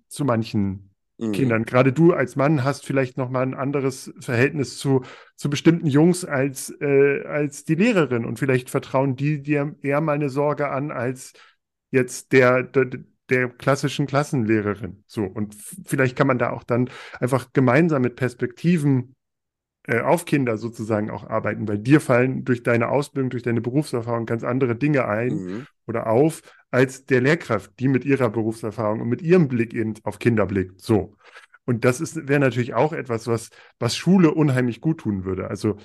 [0.09, 1.31] zu manchen mhm.
[1.31, 1.64] Kindern.
[1.64, 5.03] Gerade du als Mann hast vielleicht nochmal ein anderes Verhältnis zu,
[5.37, 10.14] zu bestimmten Jungs als, äh, als die Lehrerin und vielleicht vertrauen die dir eher mal
[10.14, 11.35] eine Sorge an als
[11.92, 12.87] jetzt der, der,
[13.33, 15.03] der klassischen Klassenlehrerin.
[15.07, 19.14] So, und vielleicht kann man da auch dann einfach gemeinsam mit Perspektiven
[19.85, 24.27] äh, auf Kinder sozusagen auch arbeiten, weil dir fallen durch deine Ausbildung, durch deine Berufserfahrung
[24.27, 25.66] ganz andere Dinge ein mhm.
[25.88, 30.21] oder auf, als der Lehrkraft, die mit ihrer Berufserfahrung und mit ihrem Blick eben auf
[30.21, 30.81] Kinder blickt.
[30.81, 31.16] So.
[31.64, 35.49] Und das wäre natürlich auch etwas, was, was Schule unheimlich gut tun würde.
[35.49, 35.79] Also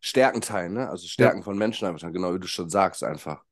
[0.00, 0.88] Stärken teilen, ne?
[0.88, 1.44] Also Stärken ja.
[1.44, 3.42] von Menschen einfach, genau wie du schon sagst, einfach.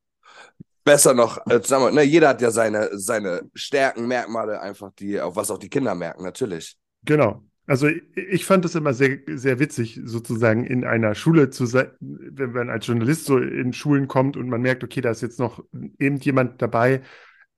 [0.85, 5.37] Besser noch, äh, wir, ne, jeder hat ja seine, seine Stärken, Merkmale einfach, die, auf
[5.37, 6.77] was auch die Kinder merken, natürlich.
[7.05, 7.43] Genau.
[7.67, 12.53] Also ich fand es immer sehr, sehr witzig, sozusagen in einer Schule zu sein, wenn
[12.53, 15.65] man als Journalist so in Schulen kommt und man merkt, okay, da ist jetzt noch
[15.99, 17.03] eben jemand dabei,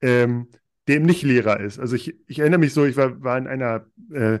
[0.01, 0.49] ähm,
[0.87, 1.79] der eben nicht Lehrer ist.
[1.79, 4.39] Also ich, ich erinnere mich so, ich war, war in einer äh,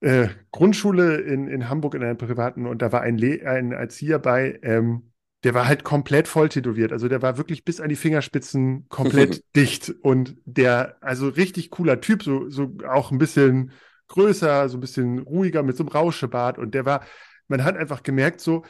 [0.00, 4.18] äh, Grundschule in, in Hamburg in einer privaten und da war ein, Le ein Erzieher
[4.18, 5.12] bei, ähm,
[5.46, 6.90] der war halt komplett voll tätowiert.
[6.90, 12.00] Also der war wirklich bis an die Fingerspitzen komplett dicht und der, also richtig cooler
[12.00, 13.70] Typ, so, so auch ein bisschen
[14.08, 17.04] größer, so ein bisschen ruhiger mit so einem Rauschebart und der war,
[17.46, 18.64] man hat einfach gemerkt, so,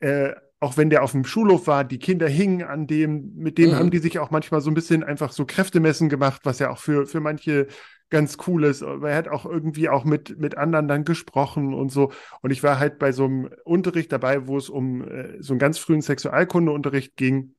[0.00, 3.56] äh, äh auch wenn der auf dem Schulhof war, die Kinder hingen an dem, mit
[3.56, 3.74] dem mhm.
[3.76, 6.78] haben die sich auch manchmal so ein bisschen einfach so Kräftemessen gemacht, was ja auch
[6.78, 7.68] für, für manche
[8.14, 8.82] ganz cool ist.
[8.82, 12.12] Aber er hat auch irgendwie auch mit, mit anderen dann gesprochen und so.
[12.42, 15.58] Und ich war halt bei so einem Unterricht dabei, wo es um äh, so einen
[15.58, 17.54] ganz frühen Sexualkundeunterricht ging.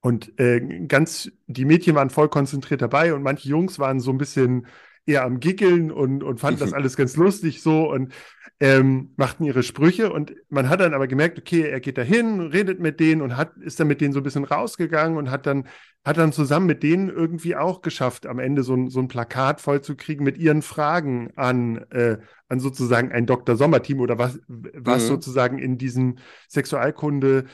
[0.00, 4.18] Und äh, ganz, die Mädchen waren voll konzentriert dabei und manche Jungs waren so ein
[4.18, 4.66] bisschen
[5.06, 8.12] eher am Gickeln und, und fanden das alles ganz lustig so und
[8.60, 10.12] ähm, machten ihre Sprüche.
[10.12, 13.56] Und man hat dann aber gemerkt, okay, er geht dahin, redet mit denen und hat,
[13.58, 15.66] ist dann mit denen so ein bisschen rausgegangen und hat dann,
[16.04, 19.60] hat dann zusammen mit denen irgendwie auch geschafft, am Ende so ein, so ein Plakat
[19.60, 23.56] vollzukriegen mit ihren Fragen an, äh, an sozusagen ein Dr.
[23.56, 25.08] Sommer-Team oder was, was mhm.
[25.08, 26.16] sozusagen in diesem
[26.48, 27.44] Sexualkunde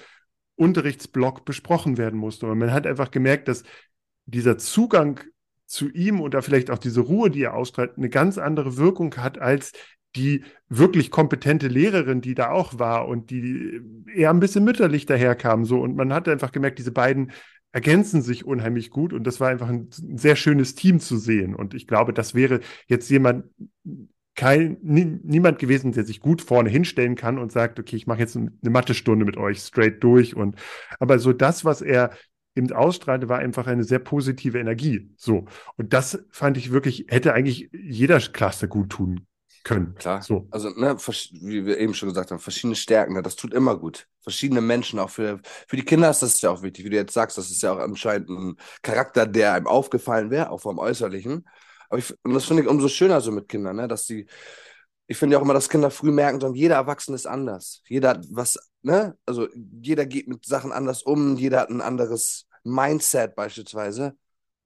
[0.57, 2.47] Unterrichtsblock besprochen werden musste.
[2.47, 3.65] Und man hat einfach gemerkt, dass
[4.27, 5.21] dieser Zugang
[5.71, 9.39] zu ihm da vielleicht auch diese Ruhe, die er ausstrahlt, eine ganz andere Wirkung hat
[9.39, 9.73] als
[10.17, 13.81] die wirklich kompetente Lehrerin, die da auch war und die
[14.13, 15.65] eher ein bisschen mütterlich daherkam.
[15.65, 15.81] So.
[15.81, 17.31] Und man hat einfach gemerkt, diese beiden
[17.71, 21.55] ergänzen sich unheimlich gut und das war einfach ein, sehr schönes Team zu sehen.
[21.55, 23.45] Und ich glaube, das wäre jetzt jemand,
[24.35, 28.21] kein, nie, niemand gewesen, der sich gut vorne hinstellen kann und sagt, okay, ich mache
[28.21, 30.35] jetzt eine Mathestunde mit euch straight durch.
[30.35, 30.57] Und
[30.99, 32.11] aber so das, was er
[32.61, 35.11] eben ausstrahlte, war einfach eine sehr positive Energie.
[35.17, 35.47] So.
[35.77, 39.27] Und das fand ich wirklich, hätte eigentlich jeder Klasse gut tun
[39.65, 39.95] können.
[39.95, 40.23] Klar.
[40.23, 40.47] So.
[40.51, 44.07] Also, ne, wie wir eben schon gesagt haben, verschiedene Stärken, ne, das tut immer gut.
[44.23, 47.15] Verschiedene Menschen, auch für, für die Kinder ist das ja auch wichtig, wie du jetzt
[47.15, 51.47] sagst, das ist ja auch anscheinend ein Charakter, der einem aufgefallen wäre, auch vom Äußerlichen.
[51.89, 54.27] Aber ich, und das finde ich umso schöner so mit Kindern, ne, dass die,
[55.07, 57.83] ich finde ja auch immer, dass Kinder früh merken, sondern jeder Erwachsene ist anders.
[57.89, 59.49] Jeder hat was, ne, also
[59.83, 64.17] jeder geht mit Sachen anders um, jeder hat ein anderes Mindset beispielsweise.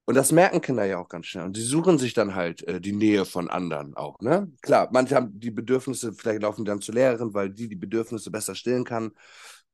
[0.05, 1.45] Und das merken Kinder ja auch ganz schnell.
[1.45, 4.19] Und sie suchen sich dann halt äh, die Nähe von anderen auch.
[4.19, 4.51] Ne?
[4.61, 8.29] Klar, manche haben die Bedürfnisse, vielleicht laufen die dann zur Lehrerin, weil die die Bedürfnisse
[8.29, 9.11] besser stillen kann.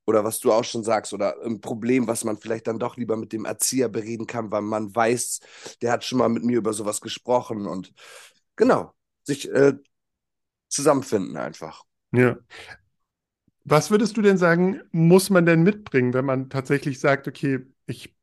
[0.06, 3.18] Oder was du auch schon sagst, oder ein Problem, was man vielleicht dann doch lieber
[3.18, 5.42] mit dem Erzieher bereden kann, weil man weiß,
[5.82, 7.68] der hat schon mal mit mir über sowas gesprochen.
[7.68, 7.94] Und
[8.56, 9.74] genau, sich äh,
[10.70, 11.84] zusammenfinden einfach.
[12.14, 12.38] Ja.
[13.64, 18.16] Was würdest du denn sagen, muss man denn mitbringen, wenn man tatsächlich sagt, okay, ich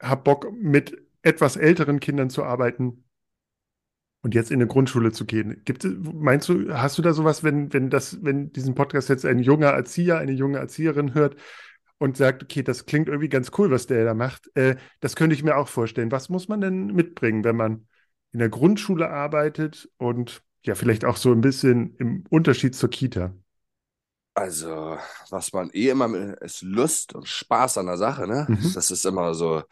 [0.00, 3.04] habe Bock, mit etwas älteren Kindern zu arbeiten
[4.22, 5.62] und jetzt in eine Grundschule zu gehen?
[5.64, 9.24] Gibt es, meinst du, hast du da sowas, wenn, wenn das, wenn diesen Podcast jetzt
[9.24, 11.36] ein junger Erzieher, eine junge Erzieherin hört
[11.98, 15.34] und sagt, okay, das klingt irgendwie ganz cool, was der da macht, äh, das könnte
[15.34, 16.10] ich mir auch vorstellen.
[16.12, 17.86] Was muss man denn mitbringen, wenn man
[18.32, 23.34] in der Grundschule arbeitet und ja, vielleicht auch so ein bisschen im Unterschied zur Kita?
[24.34, 24.96] Also,
[25.28, 28.46] was man eh immer mit, ist Lust und Spaß an der Sache, ne?
[28.48, 28.72] Mhm.
[28.74, 29.62] Das ist immer so.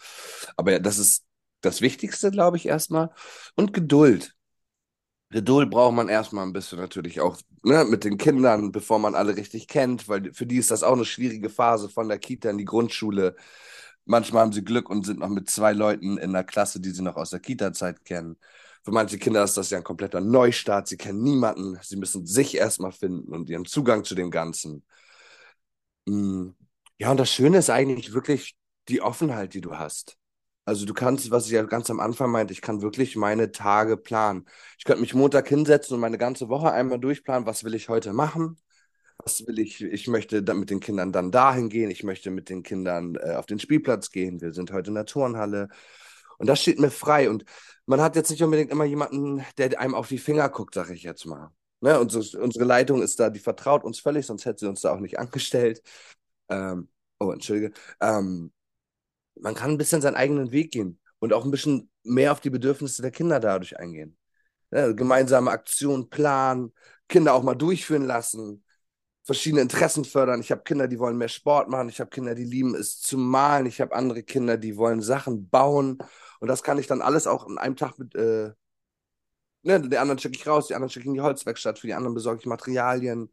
[0.57, 1.25] Aber das ist
[1.63, 3.11] das Wichtigste, glaube ich, erstmal.
[3.57, 4.35] Und Geduld.
[5.31, 9.37] Geduld braucht man erstmal ein bisschen natürlich auch ne, mit den Kindern, bevor man alle
[9.37, 12.59] richtig kennt, weil für die ist das auch eine schwierige Phase von der Kita in
[12.59, 13.37] die Grundschule.
[14.07, 17.03] Manchmal haben sie Glück und sind noch mit zwei Leuten in der Klasse, die sie
[17.03, 18.37] noch aus der Kita-Zeit kennen.
[18.83, 20.89] Für manche Kinder ist das ja ein kompletter Neustart.
[20.89, 21.79] Sie kennen niemanden.
[21.83, 24.85] Sie müssen sich erstmal finden und ihren Zugang zu dem Ganzen.
[26.07, 26.51] Mm.
[26.99, 28.57] Ja, und das Schöne ist eigentlich wirklich
[28.89, 30.19] die Offenheit, die du hast.
[30.67, 33.97] Also du kannst, was ich ja ganz am Anfang meinte, ich kann wirklich meine Tage
[33.97, 34.47] planen.
[34.79, 38.13] Ich könnte mich Montag hinsetzen und meine ganze Woche einmal durchplanen, was will ich heute
[38.13, 38.57] machen,
[39.19, 42.51] was will ich, ich möchte dann mit den Kindern dann dahin gehen, ich möchte mit
[42.51, 45.69] den Kindern äh, auf den Spielplatz gehen, wir sind heute in der Turnhalle.
[46.39, 47.29] Und das steht mir frei.
[47.31, 47.45] Und
[47.91, 51.03] man hat jetzt nicht unbedingt immer jemanden, der einem auf die Finger guckt, sage ich
[51.03, 51.51] jetzt mal.
[51.81, 51.99] Ne?
[51.99, 55.01] Unsere, unsere Leitung ist da, die vertraut uns völlig, sonst hätte sie uns da auch
[55.01, 55.83] nicht angestellt.
[56.49, 57.73] Ähm, oh, entschuldige.
[58.01, 58.53] Ähm,
[59.35, 61.01] man kann ein bisschen seinen eigenen Weg gehen.
[61.19, 64.17] und auch ein bisschen mehr auf die Bedürfnisse der Kinder dadurch eingehen.
[64.71, 66.73] Ja, gemeinsame Aktionen planen,
[67.09, 68.65] Kinder auch mal durchführen lassen,
[69.23, 70.41] verschiedene Interessen fördern.
[70.41, 71.89] Ich habe Kinder, die wollen mehr Sport machen.
[71.89, 73.67] Ich habe Kinder, die lieben es zu malen.
[73.67, 75.99] Ich habe andere Kinder, die wollen Sachen bauen.
[76.41, 78.53] Und das kann ich dann alles auch in einem Tag mit, äh,
[79.63, 81.95] ne, die anderen schicke ich raus, die anderen schicke ich in die Holzwerkstatt, für die
[81.95, 83.31] anderen besorge ich Materialien.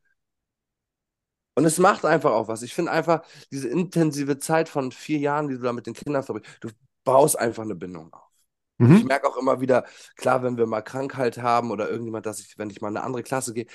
[1.56, 2.62] Und es macht einfach auch was.
[2.62, 6.22] Ich finde einfach diese intensive Zeit von vier Jahren, die du da mit den Kindern
[6.22, 6.70] verbringst, du
[7.04, 8.28] baust einfach eine Bindung auf.
[8.78, 8.98] Mhm.
[8.98, 9.86] Ich merke auch immer wieder,
[10.18, 13.06] klar, wenn wir mal Krankheit haben oder irgendjemand, dass ich, wenn ich mal in eine
[13.06, 13.66] andere Klasse gehe,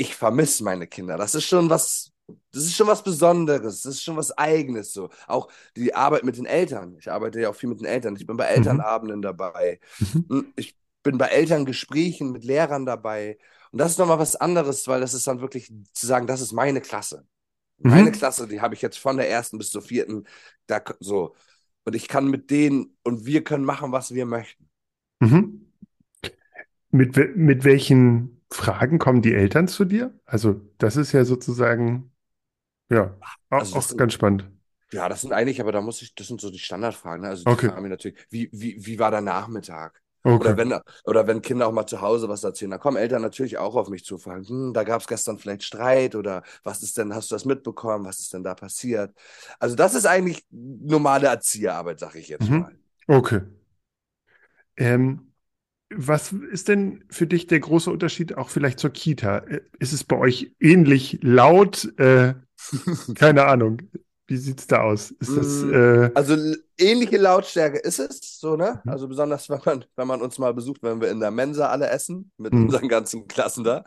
[0.00, 1.18] ich vermisse meine Kinder.
[1.18, 2.10] Das ist schon was,
[2.52, 5.10] das ist schon was Besonderes, das ist schon was Eigenes so.
[5.26, 6.96] Auch die Arbeit mit den Eltern.
[6.98, 8.16] Ich arbeite ja auch viel mit den Eltern.
[8.16, 8.56] Ich bin bei mhm.
[8.56, 9.78] Elternabenden dabei.
[9.98, 10.24] Mhm.
[10.30, 13.36] Hm, ich bin bei Elterngesprächen mit Lehrern dabei.
[13.72, 16.52] Und das ist nochmal was anderes, weil das ist dann wirklich zu sagen, das ist
[16.52, 17.26] meine Klasse.
[17.76, 18.12] Meine mhm.
[18.12, 20.24] Klasse, die habe ich jetzt von der ersten bis zur vierten,
[20.66, 21.34] da so.
[21.84, 24.66] Und ich kann mit denen und wir können machen, was wir möchten.
[25.20, 25.66] Mhm.
[26.90, 30.18] Mit, mit welchen Fragen kommen die Eltern zu dir?
[30.24, 32.12] Also, das ist ja sozusagen,
[32.90, 33.16] ja,
[33.48, 34.50] also auch, auch ganz spannend.
[34.92, 37.22] Ja, das sind eigentlich, aber da muss ich, das sind so die Standardfragen.
[37.22, 37.28] Ne?
[37.28, 37.68] Also, die okay.
[37.68, 40.00] fragen mir natürlich, wie, wie, wie war der Nachmittag?
[40.22, 40.34] Okay.
[40.34, 43.56] Oder, wenn, oder wenn Kinder auch mal zu Hause was erzählen, da kommen Eltern natürlich
[43.56, 46.98] auch auf mich zu, fragen, hm, da gab es gestern vielleicht Streit oder was ist
[46.98, 49.14] denn, hast du das mitbekommen, was ist denn da passiert?
[49.58, 52.58] Also das ist eigentlich normale Erzieherarbeit, sag ich jetzt mhm.
[52.58, 52.78] mal.
[53.06, 53.40] Okay.
[54.76, 55.29] Ähm,
[55.90, 59.38] was ist denn für dich der große Unterschied auch vielleicht zur Kita?
[59.38, 61.92] Äh, ist es bei euch ähnlich laut?
[61.98, 62.34] Äh,
[63.14, 63.82] keine Ahnung.
[64.26, 65.10] Wie sieht es da aus?
[65.10, 66.10] Ist das, mm, äh...
[66.14, 66.36] Also
[66.78, 68.80] ähnliche Lautstärke ist es, so, ne?
[68.84, 68.90] Mhm.
[68.92, 71.90] Also besonders, wenn man, wenn man uns mal besucht, wenn wir in der Mensa alle
[71.90, 72.66] essen, mit mhm.
[72.66, 73.84] unseren ganzen Klassen da.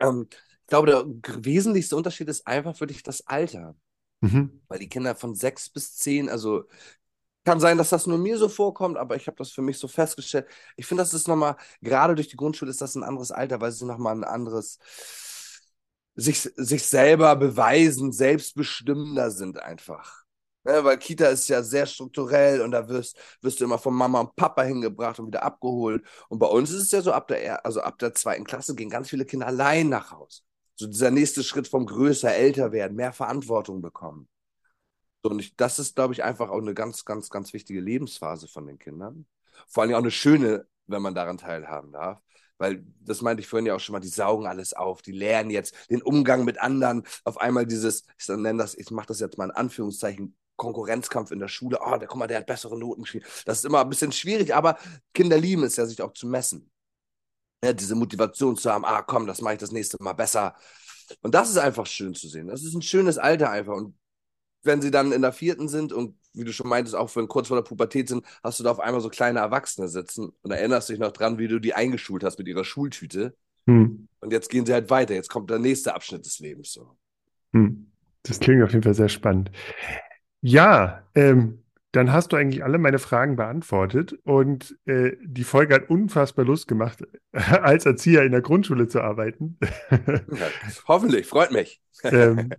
[0.00, 1.04] Ähm, ich glaube, der
[1.44, 3.76] wesentlichste Unterschied ist einfach für dich das Alter.
[4.22, 4.60] Mhm.
[4.66, 6.64] Weil die Kinder von sechs bis zehn, also
[7.46, 9.88] kann sein, dass das nur mir so vorkommt, aber ich habe das für mich so
[9.88, 10.46] festgestellt.
[10.76, 13.70] Ich finde, das ist nochmal, gerade durch die Grundschule ist das ein anderes Alter, weil
[13.70, 14.78] es nochmal ein anderes
[16.16, 20.24] sich, sich selber beweisen, selbstbestimmender sind einfach.
[20.64, 24.20] Ja, weil Kita ist ja sehr strukturell und da wirst, wirst du immer von Mama
[24.20, 26.04] und Papa hingebracht und wieder abgeholt.
[26.28, 28.90] Und bei uns ist es ja so, ab der, also ab der zweiten Klasse gehen
[28.90, 30.42] ganz viele Kinder allein nach Hause.
[30.74, 34.28] So dieser nächste Schritt vom größer, älter werden, mehr Verantwortung bekommen.
[35.32, 38.66] Und ich, das ist, glaube ich, einfach auch eine ganz, ganz, ganz wichtige Lebensphase von
[38.66, 39.26] den Kindern.
[39.68, 42.20] Vor allem auch eine schöne, wenn man daran teilhaben darf
[42.58, 45.50] weil das meinte ich vorhin ja auch schon mal, die saugen alles auf, die lernen
[45.50, 49.38] jetzt den Umgang mit anderen, auf einmal dieses, ich nenne das, ich mache das jetzt
[49.38, 53.02] mal in Anführungszeichen, Konkurrenzkampf in der Schule, oh, der, guck mal, der hat bessere Noten
[53.02, 53.26] geschrieben.
[53.44, 54.78] Das ist immer ein bisschen schwierig, aber
[55.12, 56.70] Kinder lieben es ja, sich auch zu messen.
[57.62, 60.54] Ja, diese Motivation zu haben, ah, komm, das mache ich das nächste Mal besser.
[61.20, 62.48] Und das ist einfach schön zu sehen.
[62.48, 63.74] Das ist ein schönes Alter einfach.
[63.74, 63.98] Und
[64.66, 67.48] wenn sie dann in der vierten sind und wie du schon meintest, auch wenn kurz
[67.48, 70.88] vor der Pubertät sind, hast du da auf einmal so kleine Erwachsene sitzen und erinnerst
[70.88, 73.34] dich noch dran, wie du die eingeschult hast mit ihrer Schultüte.
[73.66, 74.08] Hm.
[74.20, 75.14] Und jetzt gehen sie halt weiter.
[75.14, 76.72] Jetzt kommt der nächste Abschnitt des Lebens.
[76.72, 76.96] So.
[77.52, 77.86] Hm.
[78.22, 79.50] Das klingt auf jeden Fall sehr spannend.
[80.42, 85.88] Ja, ähm, dann hast du eigentlich alle meine Fragen beantwortet und äh, die Folge hat
[85.88, 87.02] unfassbar Lust gemacht,
[87.32, 89.58] als Erzieher in der Grundschule zu arbeiten.
[89.90, 90.48] ja,
[90.86, 91.80] hoffentlich, freut mich.
[92.04, 92.50] ähm,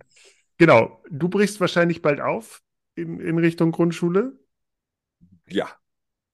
[0.58, 2.62] genau, du brichst wahrscheinlich bald auf
[2.94, 4.38] in, in Richtung Grundschule?
[5.46, 5.68] Ja.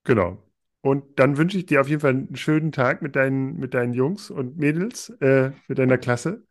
[0.04, 0.42] Genau.
[0.80, 3.94] Und dann wünsche ich dir auf jeden Fall einen schönen Tag mit deinen, mit deinen
[3.94, 6.44] Jungs und Mädels, äh, mit deiner Klasse.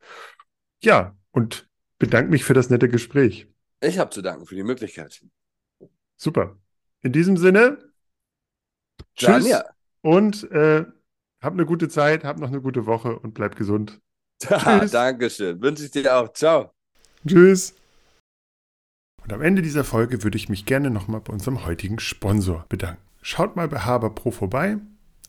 [0.81, 3.47] Ja, und bedanke mich für das nette Gespräch.
[3.79, 5.23] Ich habe zu danken für die Möglichkeit.
[6.15, 6.57] Super.
[7.01, 7.77] In diesem Sinne,
[9.15, 9.63] tschüss ja.
[10.01, 10.86] und äh,
[11.41, 14.01] hab eine gute Zeit, hab noch eine gute Woche und bleib gesund.
[14.39, 15.62] Dankeschön.
[15.62, 16.33] Wünsche ich dir auch.
[16.33, 16.73] Ciao.
[17.27, 17.75] Tschüss.
[19.23, 23.02] Und am Ende dieser Folge würde ich mich gerne nochmal bei unserem heutigen Sponsor bedanken.
[23.21, 24.77] Schaut mal bei Haber Pro vorbei.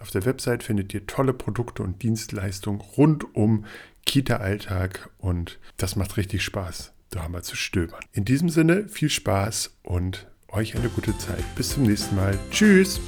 [0.01, 3.65] Auf der Website findet ihr tolle Produkte und Dienstleistungen rund um
[4.05, 8.01] Kita-Alltag und das macht richtig Spaß, da mal zu stöbern.
[8.13, 11.45] In diesem Sinne viel Spaß und euch eine gute Zeit.
[11.57, 12.39] Bis zum nächsten Mal.
[12.51, 13.01] Tschüss!